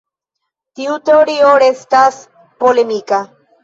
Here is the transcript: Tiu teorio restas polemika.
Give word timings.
Tiu 0.79 0.95
teorio 1.11 1.53
restas 1.67 2.21
polemika. 2.67 3.27